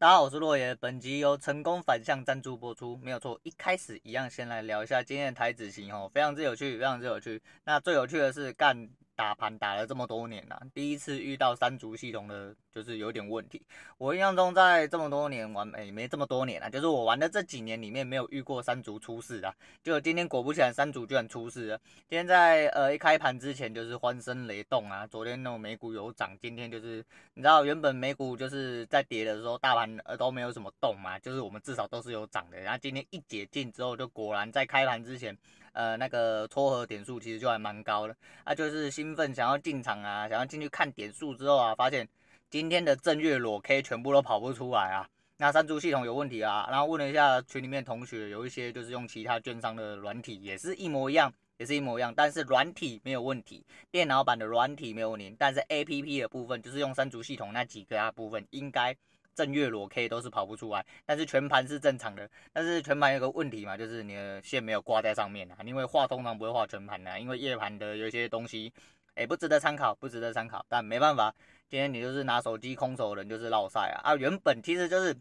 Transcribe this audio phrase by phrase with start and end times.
[0.00, 3.40] 大家好，我是洛爷，本集由成功反向赞助播出，没有错。
[3.42, 7.42] 一开始一样，先来聊一下今天的台子型哦，非常之有趣，非常之有趣。
[7.64, 8.88] 那最有趣的是干。
[9.18, 13.60] 打盘打了这么多年了，第一次遇到三足系统的，就是有点问题。
[13.96, 19.52] 我印象中在这么多年玩，诶，没这么多年啊，就是我玩的这几年里面没有遇过三足出事啊。
[19.82, 21.80] 就今天果不其然，三足居然出事了。
[22.08, 27.04] 今天在呃一开盘之前就是欢声雷动啊，昨天那种美股有涨，今天就是
[27.34, 32.60] 你知道原本美股就是在跌的时候，大盘呃都没有什么动嘛，就是我们至少都是有涨的。
[32.60, 35.36] 然后今天一解禁之后，就果然在开盘之前。
[35.78, 42.08] 呃，那个撮合点数其实就还蛮高的，啊，就是兴奋想要进场啊，想要进去看点数之后啊，发现
[42.50, 58.96] 今天的正月裸 K 全部都跑不出来啊，那三足系统有问题啊，然后问了一下群里面同学，有一些就是用其他券商的软体，也是一模一样，也是一模一样，但是软体没有问题，电脑版的软体没有问题，但是 APP 的部分就是用三足系统那几个啊部分应该。
[59.38, 62.28] 正月裸 K 都是跑不出来，但是全盘是正常的。
[62.52, 65.58] 但是全盘有个问题嘛，就是你的线没有挂在上面啊。
[65.64, 68.72] 因为画通常不会画全盘的，因为夜盘的有些东西，
[69.14, 70.66] 哎，不值得参考，不值得参考。
[70.68, 71.32] 但没办法，
[71.70, 74.10] 今天你就是拿手机空手的人就是落赛啊。
[74.10, 75.14] 啊，原本其实就是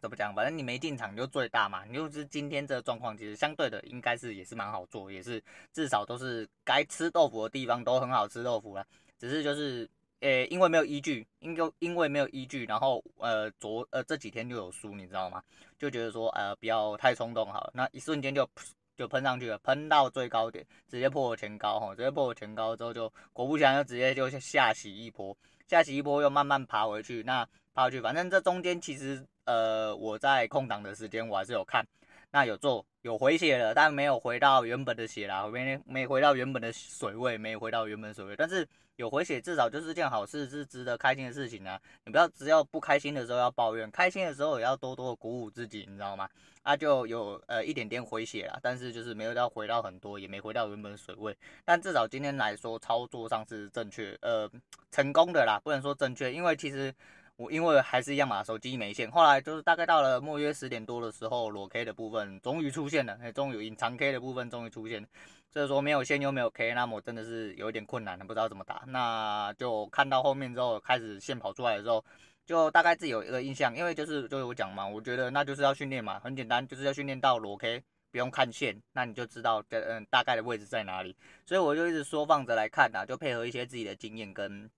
[0.00, 1.84] 怎么讲，反正你没进场就最大嘛。
[1.84, 5.42] 你就是今天这个状况，其实相对的应该是也是蛮好做，也是
[5.72, 8.86] 至少都是该吃豆腐的地方都很好吃豆腐了，
[9.18, 9.90] 只是就是。
[10.20, 15.42] 诶、因为没有依据，因为因为没有依据，然后呃昨呃这几天就有输，你知道吗？
[15.78, 18.48] 就觉得说呃不要太冲动好了，那一瞬间就
[18.96, 25.36] 就喷上去了，喷到最高点，直接破了前高哈，直接破了前高之后就果不其然就直接就下洗一波，
[25.68, 31.86] 下洗一波又慢慢爬回去，那爬回去，反正这中间其实呃我在空档的时间我还是有看，
[32.30, 38.66] 那有做有回血了，但没有回到原本的血啦，没没回到原本的水位，没回到原本水位，但是。
[38.98, 41.80] 有回血，至少就是件好事，是值得开心的事情啊！
[42.04, 46.28] 你不要只要不开心的时候要抱怨，开心的时候也要多多鼓舞自己，你知道吗？
[46.64, 51.32] 啊，就有呃一点点回血了，但是就是没有到回到很多，也没回到原本水位，
[51.64, 54.50] 但至少今天来说操作上是正确，呃，
[54.90, 56.92] 成功的啦，不能说正确，因为其实。
[57.38, 59.08] 我因为还是一样嘛，手机没线。
[59.08, 65.06] 后来就是大概到了末约十点多的时候，裸 K 的部分终于出现了，哎，终于隐藏 K 的部分终于出现。
[65.48, 68.82] 所以说没有线又没有 K，那么我真的是有一点困难了，不知道怎么打。
[68.88, 72.04] 那就看到后面之后，开始线跑出来的时候，
[72.44, 81.14] 就大概自己有一个印象，因为就是就是我讲嘛，我觉得那就是要训练嘛，很简单，就是要训练到裸 K 不用看线，那你就知道这嗯大概的位置在哪里。
[81.46, 84.68] 所以我就一直缩放着来看呐，就配合一些自己的经验跟。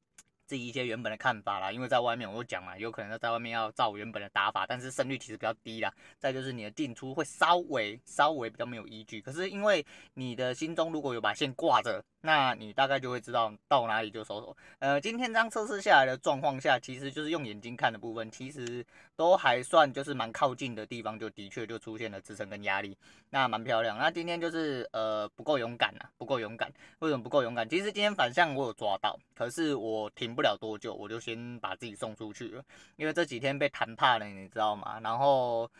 [0.51, 5.95] 自己一些原本的看法啦，因为在外面我都讲嘛，有可能在外面要照原本的打法，但是胜率其实比较低啦。
[6.19, 12.03] 再就是你的进出会稍微稍微比较没有依据，可是因为你的心中如果有把线挂着。
[12.23, 14.55] 那你大概就会知道到哪里就收手。
[14.79, 18.85] 呃，今天这样测试下来的状况下，其实就是用眼睛看的部分，其实
[19.17, 22.95] 都还算就是蛮靠近的地方，就的确就出现了支撑跟压力，
[23.31, 23.97] 那蛮漂亮。
[23.97, 26.71] 那今天就是呃不够勇敢啊，不够勇敢。
[26.99, 27.67] 为什么不够勇敢？
[27.67, 32.65] 其实今天反向我有抓到，可是我停不了多久，我就先把自己送出去了，
[32.97, 34.99] 因为这几天被谈怕了，你知道吗？
[35.03, 35.71] 然后。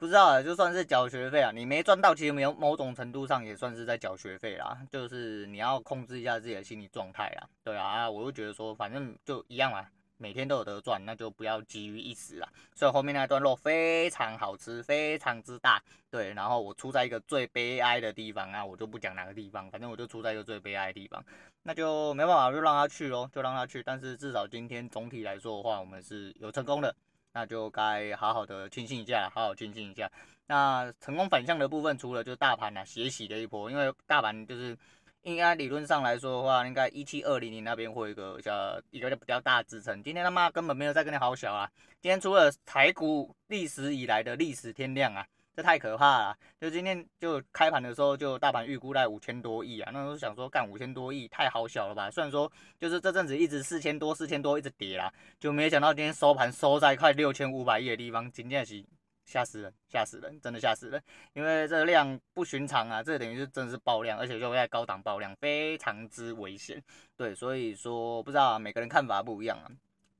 [0.00, 4.78] 不知道，就算是缴学费啊，你没赚到，其实没有某种程度上也算是在缴学费啦。
[4.92, 7.48] 就是你要控制一下自己的心理状态啊。
[7.64, 12.48] 对啊，我就觉得说，反正就一样啊，每天都有得赚，那就不要急于一时啊。
[12.74, 15.82] 所以后面那段肉非常好吃，非常之大。
[16.10, 21.24] 对，然后我出在一个最悲哀的地方啊，我就不讲哪个地方，反正我就出在一个最悲哀的地方，
[21.62, 23.82] 那就没办法，就让他去咯，就让他去。
[23.82, 26.94] 但是至少今天总体来说的话，我们是有成功的。
[27.30, 30.10] 那就该好好的庆幸一下，好好庆幸一下。
[30.46, 34.76] 那成功反向的部分，除了就是大盘啊，血洗的一波，因为大盘就是
[35.22, 40.02] 应该理论上来说的话，应该一七二零零那边会有一个叫一个比较大支撑。
[40.02, 41.70] 今天他妈根本没有在跟你好小啊！
[42.00, 45.26] 今天除了台股历史以来的历史天量啊！
[45.54, 46.36] 这太可怕了！
[46.60, 52.08] 就今天就开盘的时候，就大盘预估在五千多亿啊，那时候想说干五千多亿太好小了吧？
[52.12, 58.84] 虽然说就是这阵子一直四千多、四千多一直跌啦，就没想到今天收盘收在快六千五百亿的地方，真的是
[59.28, 61.02] 吓死人，吓死人，真的吓死人！
[61.34, 66.82] 因为这个量不寻常啊，这等于是真的是爆量，而且就在高档爆量，非常之危险。
[67.14, 69.68] 对，所以说不知道，每个人看法不一样啊。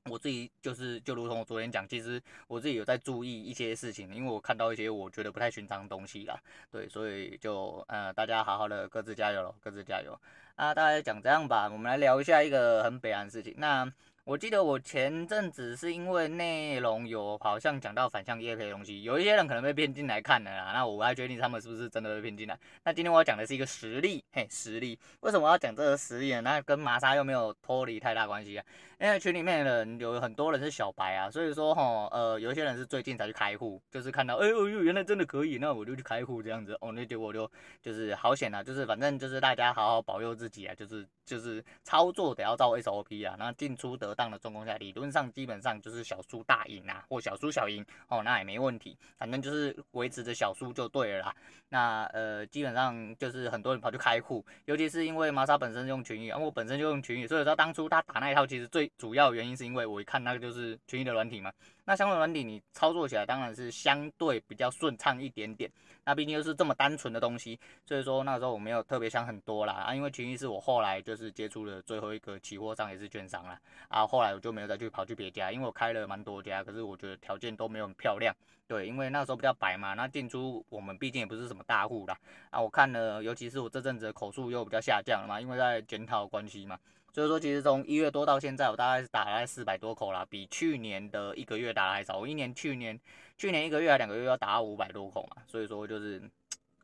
[0.05, 6.39] 我自己就是，就如同我昨天讲，其实我自己有在注意一些事情，因为我看到一些我觉得不太寻常的东西啦，
[6.71, 10.19] 对，所以就呃，大家好好的各自加油咯，各自加油
[10.55, 10.73] 啊！
[10.73, 13.53] 大家讲这样吧，我们来聊一下一个很北岸的事情。
[13.57, 13.91] 那
[14.29, 22.55] 我记得我前阵子是因为内容有好像讲到反向叶配的东西，有一些人可能被骗进来看的啦，那我还决定他们是不是真的被骗进来。
[22.83, 24.99] 那今天我要讲的是一个实例，嘿，实例。
[25.21, 26.41] 为什么要讲这个实例呢？
[26.41, 28.63] 那跟麻莎又没有脱离太大关系啊。
[29.01, 37.49] 因为群里面的人有很多人是小白啊，所以说哈，呃，有一些人是最近才去开户，就是看到，哎呦呦，原来真的可以，那我就去开户这样子，哦，那结果就
[37.81, 51.35] 就是好险啊，就是反正就是大家好好保佑自己啊，就是就是操作得要照 SOP 啊，那进出得当的状况下，理论上基本上就是小输大赢啊，或小输小赢，哦，那也没问题，反正就是维持着小输就对了啦。
[51.69, 61.51] 那呃，基本上就是很多人跑去开户，尤其是因为玛莎本身用群益，啊，我本身就用群益，所以说当初他打那一套其实最主要原因是因为我一看那个就是群益的软体嘛，
[61.85, 65.69] 那相对软体你操作起来当然是相对比较顺畅一点点。
[66.05, 73.59] 那毕竟又是这么单纯的东西，所以说那时候我没有特别想很多啦啊，因为群益是我后来就是接触的最后一个期货商也是券商啦
[73.89, 78.33] 啊，后来我就没有再去跑去别家，因为我开了蛮多家，可是我觉得条件都没有很漂亮。
[78.67, 82.17] 对，因为那时候比较白嘛，那进出我们毕竟也不是什么大户啦
[82.49, 86.79] 啊，我看了，尤其是我这阵子的口数又比较下降了嘛，因为在检讨关系嘛。
[87.19, 92.17] 就是说，其实从一月多到现在，我大概是打了四百多口啦，比去年的一个月打的还少。
[92.17, 92.97] 我一年去年
[93.37, 96.21] 去年一个月还两个月要打五百多口嘛，所以说就是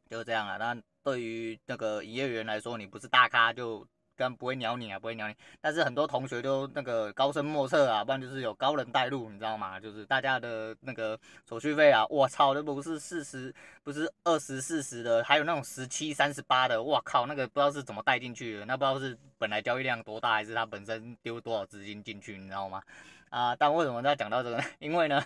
[0.09, 0.57] 就是这样啊。
[0.57, 3.87] 那对于那个营业员来说，你不是大咖就。
[4.15, 5.35] 根本不会鸟你啊，不会鸟你。
[5.59, 9.79] 但是很多同学都那个高深莫测啊，不然就是有高人带路，你知道吗？
[9.79, 13.53] 就是大家的那个手续费啊，我操，都不是四十，
[13.83, 22.81] 不是二十四十的，还有那种十七、三十八的，我靠，那个不知道是怎么带进去的，那不知道是本来交易量多大，还是他本身丢多少资金进去，你知道吗？
[23.29, 24.63] 啊，但为什么要讲到这个呢？
[24.79, 25.21] 因为呢，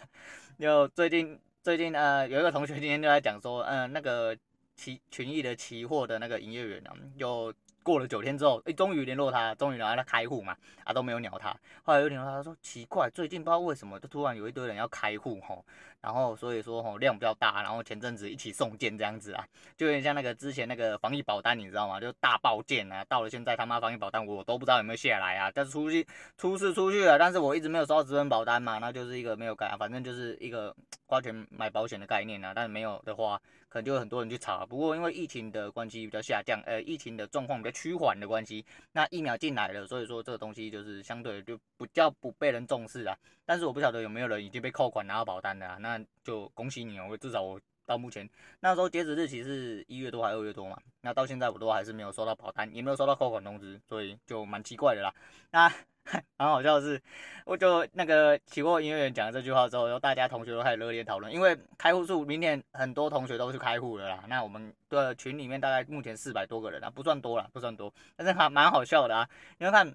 [0.59, 4.35] 就最近最近呃，有一个同学今天就在讲说，嗯、那个
[4.75, 7.53] 期群益的期货的那个营业员啊，有。
[7.89, 11.49] 过了九天之后，哎，终于联络他，终于让他开户嘛，啊都没有鸟他。
[11.81, 15.65] 后来又联络他，他说奇怪，最近不知道为什么，就突然有一堆人要开户吼，
[16.01, 19.43] 然后所以说吼量比较大，然后前阵子一起送件这样子啊，
[19.75, 21.99] 就有点像那个之前那个防疫保单，你知道吗？
[21.99, 26.05] 就大爆件啊，到了现在他妈防疫保单我都不知道有没有下来啊，但是出去
[26.37, 30.75] 出事出去了，但是我一直没有收到资本保单嘛，那就是一个没有改，反正就是一个
[31.07, 33.41] 花钱买保险的概念啊，但是没有的话。
[33.69, 43.15] 可能就有很多人去查，不过因为疫情的关系比较下降，呃，疫情的状况比较趋缓的关系，那疫苗进来了，所以说这个东西就是相对就比较不被人重视啊。
[43.45, 55.13] 但是我不晓得有没有人已经被扣款拿到保单的啊，那就恭喜你哦，至少我到目前那时候截止日期是一月多还二月多嘛，那到现在我都还是没有收到保单，也没有收到扣款通知，所以就蛮奇怪的啦。
[55.51, 55.71] 那。
[56.39, 56.99] 蛮好笑的是，
[57.45, 64.23] 我就那个期货营业员讲了这句话之后，然后大家同学都开始热烈讨论，因为开户数明天很多同学都去开户了啦。
[64.27, 69.93] 那我们的群里面大概目前四百多个人啊，不算多啦，不算多，但是还蛮好笑的啊，你们看。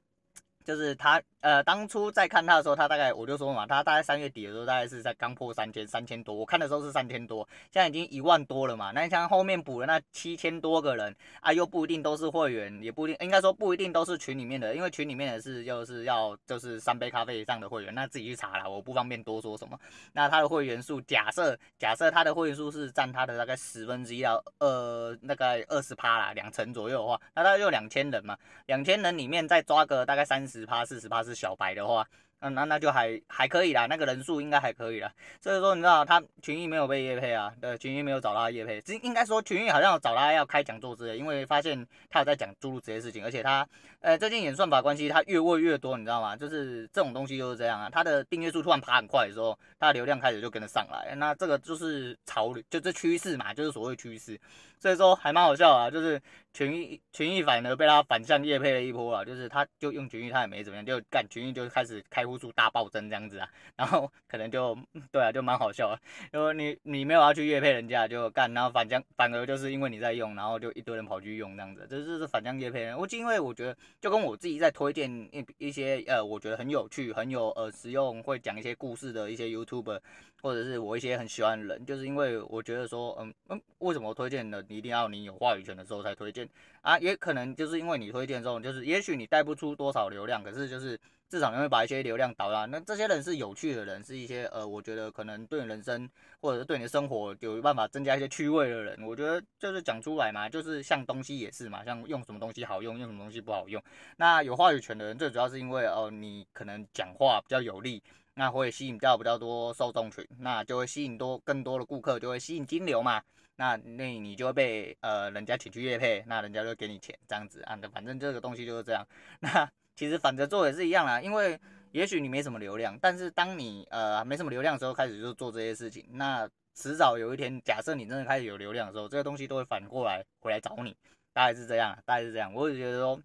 [0.64, 6.34] 就是他，呃，当初在看他的时候，他大概我就说嘛，他大概三月底的时候，大概是在刚破三千，三千多。
[6.34, 8.90] 我看的时候是三千多，现在已经一万多了嘛。
[8.93, 19.78] 那像后面补了那七千多个人啊，又不一定都是会员，也不一定，应该说不一定都是群里面的，因为群里面的是就是要就是三杯咖啡以上的会员，那自己去查啦，我不方便多说什么。
[20.14, 28.34] 那他的会员数，假设假设他的会员数是占他的大概十分之一到二，大概二十趴啦，两成左右的话，那大概就两千人嘛，
[28.64, 30.54] 两千人里面再抓个大概三十。
[30.61, 32.06] 十趴四十趴是小白的话，
[32.41, 35.11] 那那那就还还可以啦，那个人数应该还可以啦。
[35.41, 43.67] 所以说你知道他群益没有被业配啊，对，群益没有找到他业配，应应该说群益好像找他要开讲座之类，因为发现他有在讲诸如这些事情，而且他
[44.01, 46.37] 呃最近演算法关系，他越问越多，你知道吗？
[46.37, 54.38] 就是这种东西就是这样啊，他的订阅数突然爬很快的时候，他的流量开始就跟着上来，那这个就是潮流，就这趋势嘛，就是所谓趋势。
[54.85, 56.21] 所以说还蛮好笑啊，就是
[56.53, 64.76] 群益群益反而被他反向业配了一波啊，就是他就用群益他也没怎么样，就干群益就开始开户数大暴增这样子啊，然后可能就
[65.11, 65.99] 对啊，就蛮好笑啊，
[66.35, 72.95] 因为你你没有要去业配人家就干，然后反向反而就是因为你在用，然后就一堆人跑去用这样子，这就是反向业配。
[72.95, 79.99] 我就因为我觉得就跟我自己在推荐一一些呃我觉得很有趣很有呃实用会讲一些故事的一些 YouTube。
[80.43, 84.62] 或者是我一些很喜欢的人，就是因为我觉得说，嗯嗯，为什么我推荐呢？
[84.76, 86.49] 一定要你有话语权的时候才推荐
[86.83, 92.64] 啊，也可能就是因为你推荐之后，就是也许你带不出多少流量，可是就是至少你会把一些流量导啊。
[92.66, 96.09] 那这些人是有趣的人，是一些呃，我觉得可能对人生
[96.40, 103.83] 或者是对你的生活有办法增加一些趣味的人，我觉得就是讲出来嘛，就是像东西也是嘛，像用什么东西好用，用什么东西不好用。
[104.16, 108.02] 那有话语权的人，最主要是因为哦、你可能讲话比较有力。
[108.35, 113.23] 那会吸引到比较多受众群，那就会吸引多更多的顾客，就会吸引金流嘛。
[113.57, 117.79] 那那你就会被呃人家请去业配，那人家就给你钱这样子啊。
[117.93, 119.07] 反正这个东西就是这样。
[119.38, 121.57] 那其实反着做也是一样啦，因为
[121.93, 130.97] 也许你没什么流量，但是当你呃没什么流量的时候开始就做这些事情，那迟早有一天，假设你真的开始有流量的时候，这个东西都会反过来回来找你。
[131.33, 132.53] 大概是这样，大概是这样。
[132.53, 133.21] 我就觉得说。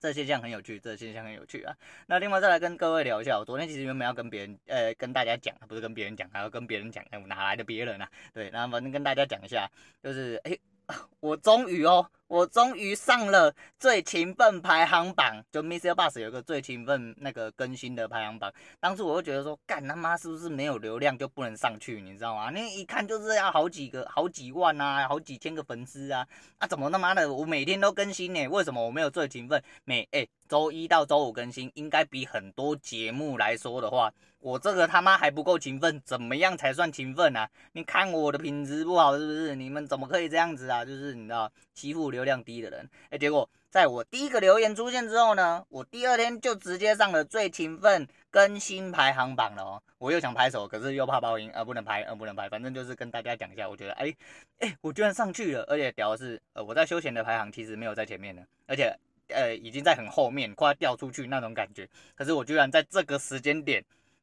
[0.00, 1.76] 这现象很有趣，这现象很有趣啊。
[2.06, 8.10] 那另外再来跟各位聊一下，我昨天其实原本要跟别人，呃，跟大家讲，不是跟别人讲，还要跟别人讲，哎，我哪来的别人啊？
[8.32, 9.70] 对，那反正跟大家讲一下，
[10.02, 10.58] 就是，哎。
[11.20, 18.52] 我终于哦，我终于上了最勤奋排行榜，就 m i s s r Bus 有一个最勤奋那个更新的排行榜。
[18.78, 22.00] 当初我就觉得说，干他妈是不是没有流量就不能上去？
[22.00, 22.48] 你知道吗？
[22.50, 26.24] 那一看就是要好几个、好几万啊，好几千个粉丝啊，
[26.58, 28.46] 啊怎么他妈的我每天都更新呢？
[28.46, 29.60] 为什么我没有最勤奋？
[29.82, 34.08] 每哎周一到周五更新，应该比很多节目来说的话。
[34.38, 37.46] 我这个他妈还不够勤奋，怎么样才算勤奋啊？
[37.72, 39.54] 你看我的品质不好是不是？
[39.54, 40.82] 你们怎么可以这样子啊？
[40.82, 49.82] 就是你知道欺负流流量低的人，哎，结果在我第一个留言出现之后呢，我第二天就直接上了最勤奋更新排行榜了哦。
[49.96, 52.46] 我又想拍手，可是又怕爆音，呃，不能拍，呃，不能拍。
[52.50, 54.14] 反正就是跟大家讲一下，我觉得，哎，
[54.58, 58.94] 哎，我居然上去了，而且屌的是，呃，我在休闲的排行其实没有在前面的，而且，
[59.28, 61.88] 呃，已经在很后面，快要掉出去那种感觉。
[62.14, 63.82] 可是我居然在这个时间点。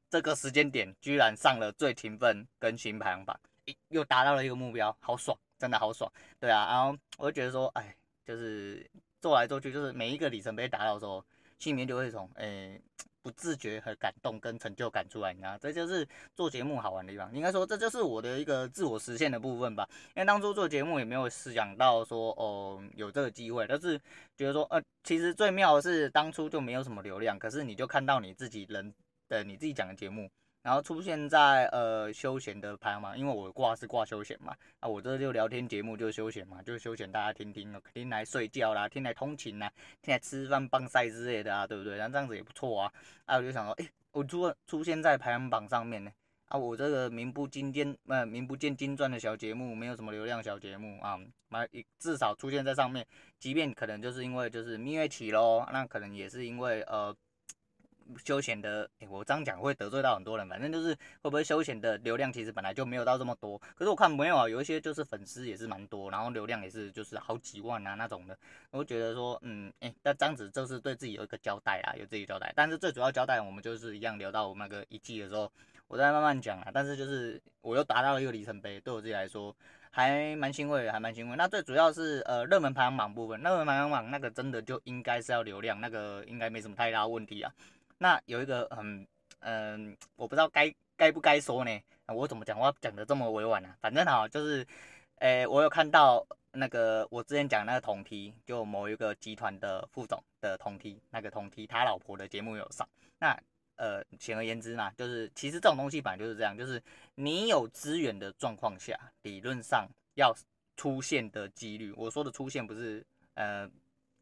[0.09, 3.37] 这个时间点居然上了最勤奋更新排行榜，
[3.89, 7.95] 又达到了一个目标，好爽，真的好爽，对啊，然后我就觉得说，哎，
[8.25, 11.23] 就是做来做去，就是每一个里程碑达到的时候，
[11.59, 12.79] 心里面就会从，哎，
[13.21, 23.99] 不自觉和感动跟成就感出来，你知道，这就是做节目好玩的地方，应该说这就是我的一个自我实现的部分吧，因为当初做节目也没有想到说，哦，有这个机会，但是
[24.35, 28.93] 觉得说，呃，其实最妙的是当初就没有什么流量，可是你就看到你自己人。
[29.29, 30.31] 的你自己讲的节目，
[30.67, 39.71] 然后出现在呃休闲的排行榜，因为我挂是挂休闲嘛，啊我这就聊天节目就休闲嘛，就休闲大家听听，听来睡觉啦，听来通勤啦，
[40.01, 41.95] 听来吃饭棒赛之类的啊，对不对？
[41.95, 42.91] 然后这样子也不错啊，
[43.24, 46.12] 啊我就想说，诶，我出出现在排行榜上面呢，
[46.50, 51.65] 啊我这个名不经经呃名不见经传的小节目，没有什么流量小节目啊，妈
[51.97, 53.07] 至少出现在上面，
[53.39, 57.15] 即便可能就是因为就是蜜月期咯，那可能也是因为呃。
[58.23, 68.37] 休闲的，诶、我这样讲会得罪到很多人，反正就是会不会休闲的流量其实本来就没有到这么多，可是我看没有啊，有一些就是粉丝也是蛮多，然后流量也是就是好几万啊那种的，
[68.71, 75.51] 我觉得说，嗯，诶、那这样子就是对自己有一个交代啊，有自己交代，但是最主要交代我们就是一样聊到我们那个一季的时候，
[75.87, 79.55] 我再慢慢讲啊，但是就是我又达到了一个里程碑，对我自己来说
[79.89, 81.35] 还蛮欣慰，还蛮欣慰。
[81.35, 87.51] 那最主要是呃热门排行榜部分，热门排行榜那个真的就应该是要流量，那个应该没什么太大问题啊。
[87.99, 89.07] 那有一个很
[89.39, 91.81] 嗯，我不知道该该不该说呢？
[92.07, 93.77] 我怎么讲话讲的这么委婉呢、啊？
[93.81, 94.65] 反正哈，就是，
[95.19, 102.87] 诶、我有看到那个我之前讲那个同梯，就某一个集团的副总的同梯，那个同梯他老婆的节目有上。
[103.19, 103.39] 那
[103.75, 106.81] 呃，简而言之嘛，就是其实这种东西本来就是这样，就是
[107.15, 110.35] 你有资源的状况下，理论上要
[110.75, 113.69] 出现的几率，我说的出现不是呃，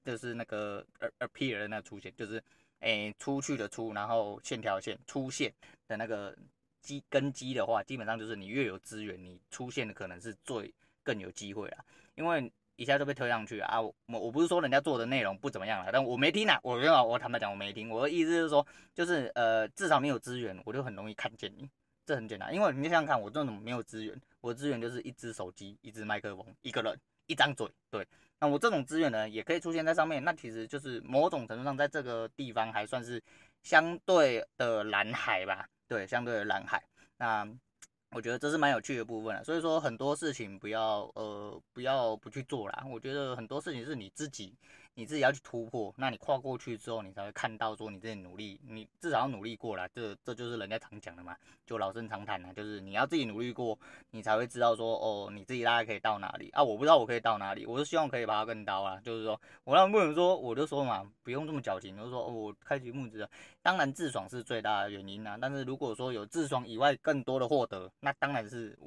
[0.03, 0.85] 就是那个
[1.19, 2.43] appear 的那个出现，就是。
[2.85, 5.51] 诶、出去的出，然后线条线出现
[5.87, 6.35] 的那个
[6.81, 10.71] 基根基的话，基本上就是你越有资源，你出现的可能是最
[11.03, 11.83] 更有机会啊。
[12.13, 17.89] 因为一下就被推上去啊，我我不是说人家做的内容不怎么样了，但我没听啊，我没有，我坦白讲我没听。
[17.89, 21.67] 我的意思是说，就是呃，至少你有资源，我就很容易看见你，
[22.05, 22.53] 这很简单。
[22.53, 26.95] 因为你想想看，我这种没有资源，我资源就是一只手机、一只麦克风、一个人、
[27.27, 28.07] 一张嘴，对。
[28.39, 33.21] 那我这种资源呢，也可以出现在上面，那其实就是某种程度上，在这个地方还算是
[33.63, 36.83] 相对的蓝海吧，对，相对的蓝海。
[37.17, 37.47] 那
[38.11, 44.53] 我觉得这是蛮有趣的部分，所以说很多事情不要呃不要不去做啦，我觉得很多事情是你自己。
[44.97, 51.35] 你自己要去突破，那你跨过去之后，你才会看到说你自己努力，你至少要努力过来，这这就是人家常讲的嘛，
[51.65, 53.77] 就老生常谈啊，就是你要自己努力过，
[54.11, 56.63] 你才会知道说哦，你自己大概可以到哪里啊？
[56.63, 63.27] 我不知道我可以到哪里，我是希望可以把它更高啊，就是说我让不能说我就说嘛，不用这么矫情，就是说哦，我开节目之
[63.61, 68.79] 当然自爽是最大的原因啊，但是如果说有自爽以外更多的获得，那当然是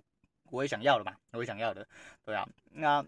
[0.50, 1.86] 我也想要的嘛，我也想要的，
[2.24, 3.04] 对啊，那。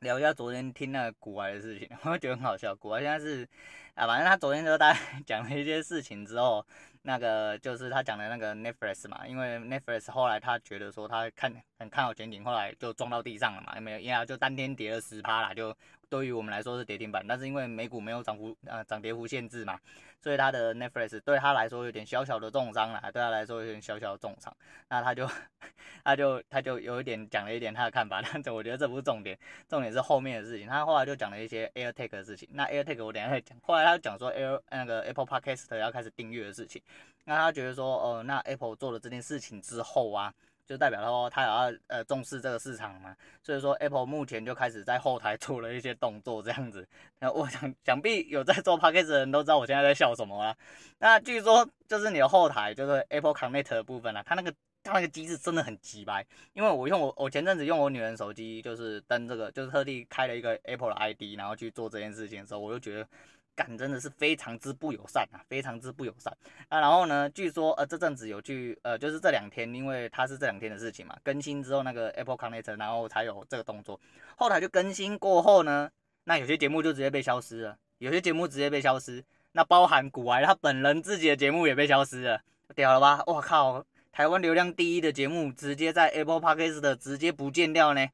[0.00, 2.74] 聊一下昨天听那个古玩的事情， 我觉得很好笑。
[2.74, 3.48] 古玩现在是
[3.94, 6.64] 啊，反正他昨天就大概 讲了一些事情之后，
[7.02, 13.98] 那个就是他讲的那个 Netflix 嘛，因为 Netflix 后来他觉得说他看很看好前景，后来就撞到地上了嘛，没有？
[13.98, 15.74] 因为就当天跌了十趴啦，就。
[16.08, 19.78] 对于我们来说是跌停板，但是因为美股没有涨幅呃涨跌幅限制嘛，
[20.20, 24.54] 所以他的 Netflix 对他来说有点小小的重伤啦，对他来说有点小小的重伤。
[24.88, 25.28] 那他就
[26.04, 30.68] 他就他就有一点讲了一点他的看法，但是我觉得这不是重点，重点是后面的事情。
[30.68, 32.48] 他后来就讲了一些 AirTag 的事情。
[32.52, 33.58] 那 AirTag 我等下再讲。
[33.62, 36.80] 后来他就讲说 Air 那个 Apple Podcast 要开始订阅的事情。
[37.24, 40.32] 那他觉得说哦、那 Apple 做了这件事情之后啊。
[40.66, 43.16] 就代表说他也要呃重视这个市场嘛。
[43.42, 46.86] 所以说 Apple 目前就开始在后台 做了一些动作，这样子。
[47.20, 50.56] 那我想想必有在做 Podcast 的人都知道我现在在笑什么啊。
[50.98, 56.26] 那据说就是你的后台就是 Apple Connect 的部分啊，它那个它那个机制真的很鸡掰。
[56.52, 63.08] 因为我用我我前阵子用我女人手机就是登这个，就是特地开了一个 Apple 的 ID，然后去做这件事情的时候，我就觉得。
[63.56, 66.32] 感真的是非常之不友善啊，非常之不友善。
[66.68, 73.98] 那然后呢，据说呃这阵子有去呃就是这两天，因为它是这两天的事情嘛，更新之后那个 Apple Connect，然后才有这个动作。
[74.36, 75.90] 后台就更新过后呢，
[76.24, 79.24] 那有些节目就直接被消失了，有些节目直接被消失。
[79.52, 82.40] 那包含股癌他本人自己的节目也被消失了，
[82.74, 83.22] 屌了吧？
[83.26, 83.82] 我靠，
[84.12, 88.06] 台湾流量第一的节目直接在 Apple Podcast 的直接不见掉呢，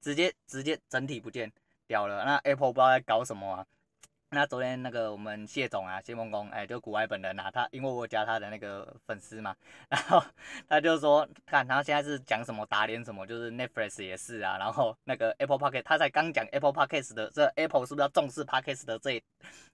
[0.00, 1.52] 直接直接整体不见，
[1.86, 2.24] 屌了。
[2.24, 3.66] 那 Apple 不知道在搞什么啊？
[4.30, 9.54] 那昨天那个我们谢总啊，谢梦工，哎，就股癌本人啊，他因为我加他的那个粉丝嘛，
[9.88, 10.20] 然后
[10.68, 19.22] 他就说，看他现在是讲什么打脸什么，就是 Netflix 也是啊，然后那个 Apple Podcast，他才刚讲 Apple Podcast 的，这 Apple 是不是要重视 Podcast 的这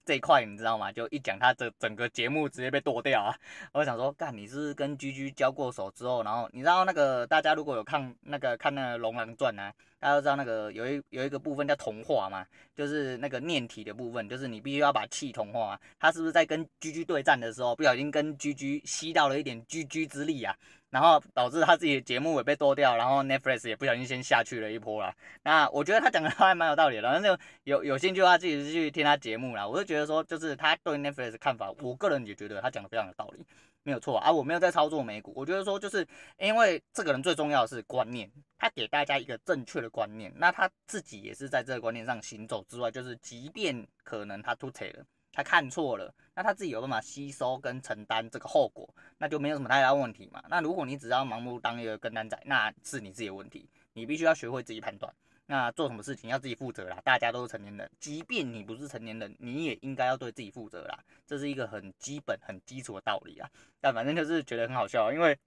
[0.04, 0.92] 这一块，你知道吗？
[0.92, 3.34] 就一讲他这整个节目直接被剁掉啊！
[3.72, 9.72] 我想说，干你是，跟 GG 交过手之后，然后你知道那个大家如果有看那个看那个《龙狼传》啊。
[10.02, 12.44] 大家都知道那个有一有一个部分叫同化嘛，
[12.74, 15.80] 就是那个念体的部分，就是你必须要把气同化。
[16.00, 20.52] 他是不是在跟居居对战的时候，不小心跟居居吸到了一点居居之力啊？
[20.90, 25.14] 然后导致他自己的节目也被剁掉，然后 Netflix 也不小心先下去了一波了。
[25.44, 29.66] 那我觉得他讲的还蛮有道理的，反正就有有兴趣的话自己去听他节目啦。
[29.66, 33.46] 我就觉得说，就是他对 Netflix 的看法，我个人也觉得他讲的非常有道理。
[33.84, 35.32] 没有错啊，我没有在操作美股。
[35.34, 36.06] 我觉得说，就是
[36.38, 50.42] 因为这个人最重要的是观念，他给大家一个正确的观念，那他自己也是在这个观念上行走之外，就是即便可能他秃腿了，他看错了，那他自己有办法吸收跟承担这个后果，那就没有什么太大问题嘛。
[50.48, 55.12] 那如果你只要盲目当一个跟单仔，那是你自己的问题，你必须要学会自己判断。
[55.52, 63.46] 那做什么事情要自己负责啦，大家都是成年人，即便你不是成年人，你也应该要对自己负责啦，这是一个很基本、很基础的道理啊。
[63.78, 65.38] 但反正就是觉得很好笑，因为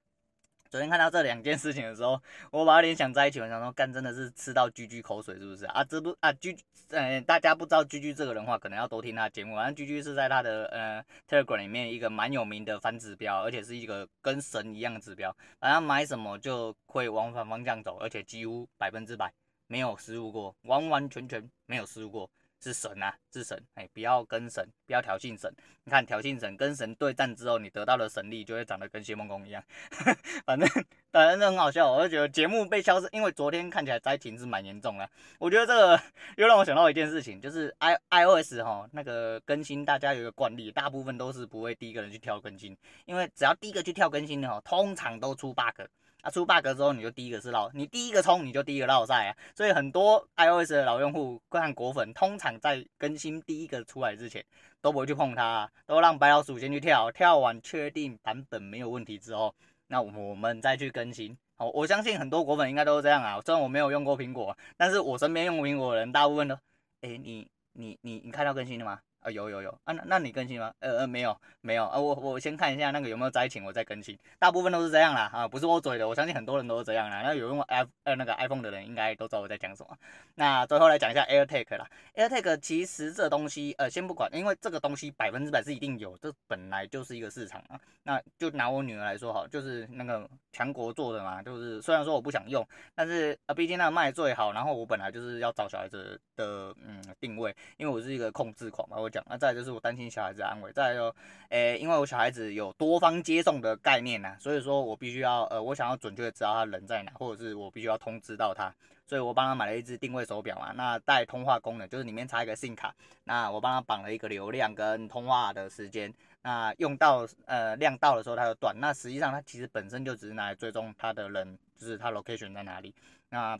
[0.70, 2.22] 昨天看到这两件事情的时候，
[2.52, 5.84] 我把它联想在一起，我想说，干真的是吃到居居口水是不是啊？
[5.84, 9.56] 这不啊 GG，呃，大家不知道居居这个人的话，可能要多听他的节目。
[9.56, 19.34] 反正居居是在他的呃 Telegram 里面一个蛮有名的反指标，而且是一个跟神一样的指标，反正买什么就会往反方向走，而且几乎百分之百。
[19.68, 22.30] 没有失误过，完完全全没有失误过，
[22.62, 25.54] 是神啊，是神，哎，不要跟神，不要挑衅神。
[25.84, 29.64] 你看挑衅神，跟神对战之后，你得到的神力就会长得跟谢孟恭一样。
[30.46, 30.68] 反正
[31.12, 35.10] 反正很好笑，我就觉得节目被消失，因为昨天看起来灾情是蛮严重的。
[35.40, 36.00] 我觉得这个
[36.38, 42.76] 又让我想到一件事情，就是 i iOS 哈那个更新，大家有一个惯例，大部分都是不会第一个人去跳更新，
[43.06, 45.82] 因为只要第一个去跳更新的哈，通常都出 bug。
[46.26, 54.44] 啊，出 bug 之后你就第一个是绕，你第一个冲你就第一个落赛啊，所以很多 iOS 的老用户看果粉，通常在更新第一个出来之前
[54.82, 59.54] 都不会去碰它，都让白老鼠先去跳，跳完确定版本没有问题之后，
[59.86, 61.38] 那我们再去更新。
[61.58, 66.56] 好，我相信很多果粉应该都是这样啊，虽然我没有用过苹果，但是我身边用苹果的人大部分都，
[67.02, 69.00] 哎、欸，你你你你看到更新了吗？
[69.26, 70.72] 啊有有有啊，那那你更新吗？
[70.80, 74.16] 呃呃没有没有啊，我我先看一下那个有没有灾情，我再更新。
[74.38, 77.24] 大部分都是这样啦啊，不是我嘴的，我相信很多人都是这样啦。
[77.24, 79.98] 那有用 i 呃那个 iPhone 的人应该都知道我在讲什么。
[80.36, 87.80] 那最后来讲一下 AirTag 啦，AirTag 其实这东西呃先不管，因为这个东西百分之百是一定有，这本来就是一个市场啊。
[88.04, 99.26] 那就拿我女儿来说好，就是那个强国做的嘛，就是虽然说我不想用，但是啊毕竟那个卖最好，然后我本来就是要找小孩子的嗯定位，因为我是一个控制狂嘛，我讲。
[99.28, 101.16] 那再来就是我担心小孩子安危，再来就，
[101.50, 108.72] 诶、因为我小孩子有多方接送的概念呐、啊，所以说我必须要，呃，我想要准确的知道他人在哪，或者是我必须要通知到他，
[109.08, 122.94] 所以我帮他买了一只定位手表嘛，那带通话功能，就是里面插一个 SIM 卡，那我帮他绑了一个流量跟通话的时间，那用到，呃，量到的时候它就断，那实际上它其实本身就只是拿来追踪他的人，就是他 location 在哪里，
[123.30, 123.60] 那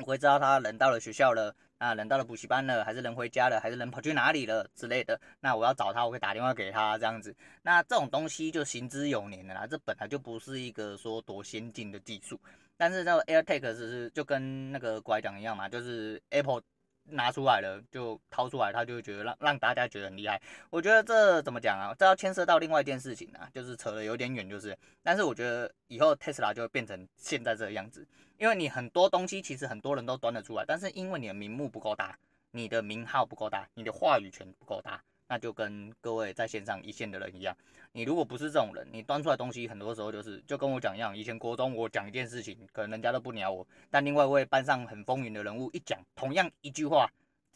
[0.00, 1.54] 我会知道他人到了学校了。
[1.80, 5.18] 啊，人到了补习班了，还是人回家了，还是人跑去哪里了之类的。
[5.40, 7.34] 那我要找他，我会打电话给他这样子。
[7.62, 12.38] 那这种东西就行之有年的啦，这本来就不是一个说多先进的技术。
[12.76, 16.60] 但是这个 AirTag 是是就跟那个拐角一样嘛，就是 Apple
[17.04, 20.40] 拿出来了就掏出来，他就觉得让让大家觉得很厉害。
[20.70, 21.94] 我觉得这怎么讲啊？
[21.98, 24.76] 这要牵涉到另外一件事情啊，就是扯的有点远，就是。
[25.02, 28.06] 但是我觉得以后 Tesla 就会变成现在这个样子。
[28.38, 32.18] 因为你很多东西其实很多人都端得出来，但是因为你的名目不够大，
[32.52, 37.56] 你的名号不够大，你的话语权不够大，那就跟各位在线上一线的人一样，
[37.92, 47.08] 你如果不是这种人，你端出来东西很多时候就是就跟我讲一样，以前国中我讲一件事情，可能人家都不鸟我，但另外一位班上很风云的人物一讲同样一句话。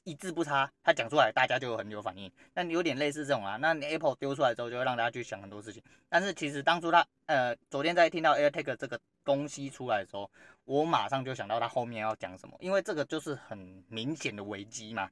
[0.06, 2.30] 一字不差，他讲出来，大家就很有反应。
[2.52, 5.82] 那有点类似这种啊，那你 Apple 丢出来之后，就会让大家去想很多事情。
[6.10, 10.30] 但是其实当初他，呃，昨天在听到 AirTag 这个东西出来的时候，
[10.66, 15.08] 我马上就想到他后面要讲什么，因为这个就是很明显的危机嘛。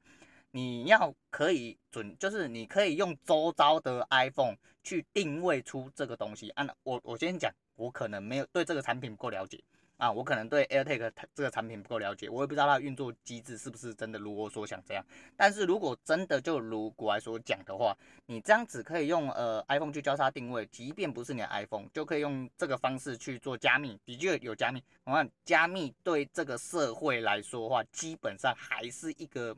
[0.55, 6.51] 你要可以准，就是你可以用周遭的 iPhone 去定位出这个东西。
[6.51, 9.59] 啊，我我先讲，我可能没有对这个产品不够了解。
[9.97, 15.03] 啊，我可能对 AirTag 这个产品不够了解，我也不知道它的运作机制是不是真的如我所想这样。
[15.35, 17.95] 但是如果真的就如国外所讲的话，
[18.27, 24.83] 你这样子可以用呃 iPhone 去交叉定位，即便不是你的 iPhone，就可以用这个方式去做加密，的确有加密。
[25.03, 29.55] 我看加密对这个社会来说的话，基本上还是一个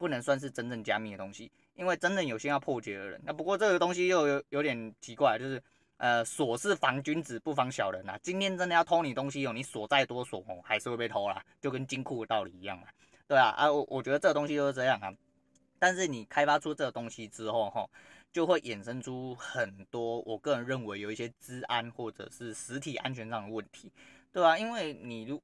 [0.00, 3.20] 不能算是真正加密的东西，因为真正有心要破解的人。
[3.22, 5.62] 那不过这个东西又有有点奇怪，就是。
[6.02, 8.18] 呃，锁是防君子不防小人呐。
[8.22, 12.86] 今天真的要偷你东西哦，你锁再多锁哦，还是会被偷啦，就跟金库的道理一样嘛。
[13.28, 15.12] 对啊，啊，我我觉得这个东西就是这样啊。
[15.78, 17.86] 但是你开发出这个东西之后哈，
[18.32, 23.92] 就会衍生出很多，我个人认为有一些治安或者是实体安全上的问题，
[24.32, 25.38] 对啊，因为你如，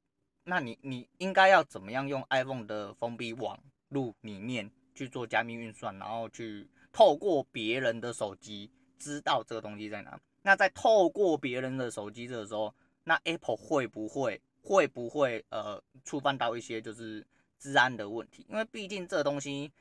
[0.45, 3.61] 那你你应该要怎么样用 iPhone 的封闭网
[3.97, 10.21] 路里面去做加密运算，然后去透过别人的手机知道这个东西在哪？
[10.43, 12.73] 那在透过别人的手机这个时候，
[13.05, 17.27] 那 Apple 会不会会不会呃触犯到一些就是
[17.59, 18.47] 治安的问题？
[18.51, 19.73] 因为毕竟这东西，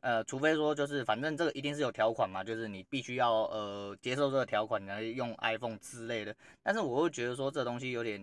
[0.00, 6.36] 呃，除非说就是反正这个一定是有条款嘛，就是你必须要呃接受这个条款来用 iPhone 之类的。
[6.62, 8.20] 但是我会觉得说这东西有点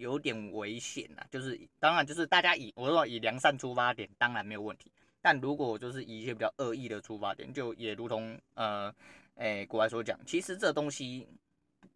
[0.00, 4.90] 有点危险呐，就是当然就是大家以我说以良善出发点当然没有问题，
[5.22, 8.92] 但如果就是一些比较恶意的出发点，就也如同呃。
[9.36, 11.26] 哎，国外所讲，其实这东西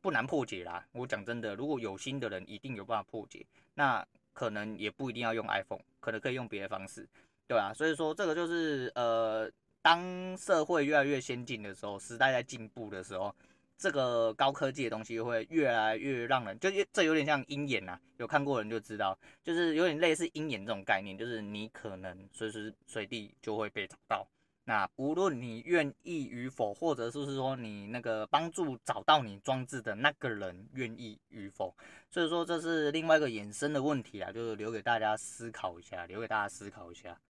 [0.01, 0.83] 不难破解啦。
[0.93, 3.45] 我讲真的，如果有心的人，一定有办法破解。
[3.75, 7.07] 那可能也不一定要用 iPhone，可能可以用别的方式，
[7.47, 9.51] 对啊，所以说，这个就是呃，
[9.83, 13.35] 当社会越来越先进的时候，时代在进步的时候，
[13.77, 17.99] 这个高科技的东西会越来越让人，就这有点像鹰眼呐。
[18.19, 24.27] 有看过人就知道，就是有点类似鹰眼这种概念，就是你可能随时随地就会被找到。
[24.67, 31.77] 那无论你愿意与否，或者就是说你那个帮助找到你装置的那个人愿意与否，
[32.09, 37.21] 所以说这是另外一个衍生的问题啊，就是留给大家思考一下，留给大家思考一下。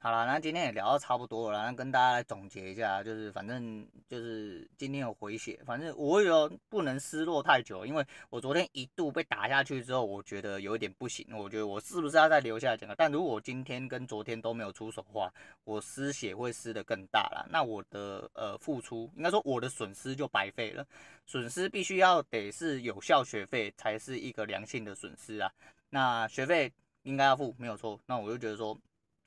[0.00, 12.88] 好了，那今天也聊到差不多了，那跟大家来总结一下，就是反正就是今天有回血，反正我有不能失落太久，因为我昨天一度被打下去之后，我觉得有一点不行，我觉得我是不是要再留下来讲？
[12.96, 15.28] 但如果今天跟昨天都没有出手的话，
[15.64, 20.86] 我失血会失得更大了，那我的呃付出，应该说我的损失就白费了，
[21.26, 25.50] 损失必须要得是有效学费才是一个良性的损失啊，
[25.90, 28.78] 那学费应该要付没有错，那我就觉得说。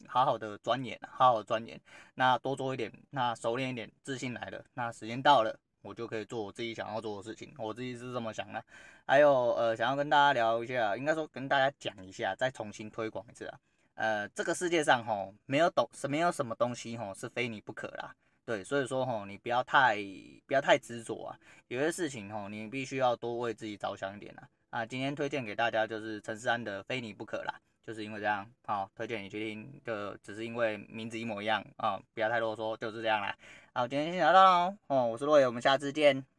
[0.08, 1.80] 好好的钻研，好好钻研，
[2.16, 8.64] 那多做一点，那熟练一点，自信来了，那时间到了，我就可以做我自己想要做的事情，我自己是这么想的。
[9.06, 13.60] 还有呃，想要跟大家聊一下，应该说跟大家讲一下，再重新推广一次啊。
[13.96, 18.16] 呃，这个世界上吼，没有懂，没有什么东西吼是非你不可啦。
[18.46, 19.98] 对，所以说吼，你不要太
[20.48, 21.38] 不要太执着啊，
[21.68, 24.48] 有些事情吼，你必须要多为自己着想一点啦。
[24.70, 27.54] 啊，今天推荐给大家就是陈思安的《非你不可》啦。
[27.86, 33.36] 就是因为这样，好，推荐你去听，就只是因为名字一模一样啊，不要太啰嗦，就是这样啦。
[33.74, 36.31] 好，今天先聊到喽，哦，我是洛野，我们下次见。